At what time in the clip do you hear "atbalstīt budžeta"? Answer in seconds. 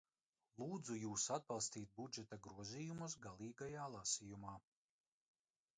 1.35-2.41